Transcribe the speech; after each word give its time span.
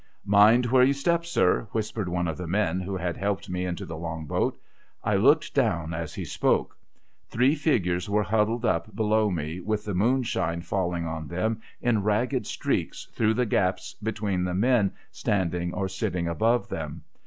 'Mind 0.39 0.65
where 0.65 0.83
you 0.83 0.93
step, 0.93 1.27
sir,' 1.27 1.67
whispered 1.73 2.09
one 2.09 2.27
of 2.27 2.35
the 2.35 2.47
men 2.47 2.79
who 2.79 2.97
had 2.97 3.15
helped 3.17 3.51
me 3.51 3.67
into 3.67 3.85
the 3.85 3.95
Long 3.95 4.25
boat. 4.25 4.59
I 5.03 5.15
looked 5.15 5.53
down 5.53 5.93
as 5.93 6.15
he 6.15 6.25
spoke. 6.25 6.75
Three 7.29 7.53
figures 7.53 8.09
were 8.09 8.23
huddled 8.23 8.65
up 8.65 8.95
below 8.95 9.29
me, 9.29 9.59
with 9.61 9.85
the 9.85 9.93
moonshine 9.93 10.61
falling 10.63 11.05
on 11.05 11.27
them 11.27 11.61
in 11.83 12.01
ragged 12.01 12.47
streaks 12.47 13.09
through 13.13 13.35
the 13.35 13.45
gaps 13.45 13.93
between 14.01 14.43
the 14.43 14.55
men 14.55 14.93
standing 15.11 15.71
or 15.71 15.87
sitting 15.87 16.27
above 16.27 16.67
them. 16.67 17.03